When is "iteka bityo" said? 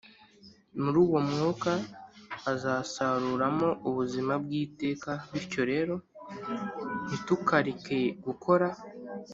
4.63-5.61